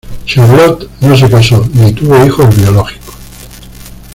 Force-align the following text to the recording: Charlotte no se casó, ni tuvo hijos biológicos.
Charlotte 0.25 0.89
no 1.01 1.15
se 1.15 1.29
casó, 1.29 1.63
ni 1.75 1.93
tuvo 1.93 2.25
hijos 2.25 2.57
biológicos. 2.57 3.13